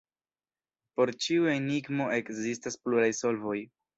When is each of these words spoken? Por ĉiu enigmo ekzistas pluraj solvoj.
Por 0.99 1.11
ĉiu 1.25 1.43
enigmo 1.51 2.09
ekzistas 2.19 2.81
pluraj 2.87 3.13
solvoj. 3.21 3.59